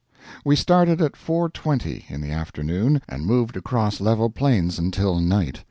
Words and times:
We 0.43 0.55
started 0.55 0.99
at 0.99 1.11
4.20 1.11 2.09
in 2.09 2.21
the 2.21 2.31
afternoon, 2.31 3.03
and 3.07 3.23
moved 3.23 3.55
across 3.55 4.01
level 4.01 4.31
plains 4.31 4.79
until 4.79 5.19
night. 5.19 5.59